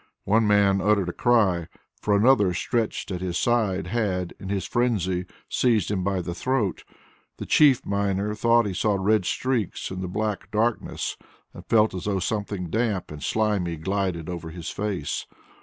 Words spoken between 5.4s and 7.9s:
seized him by the throat. The chief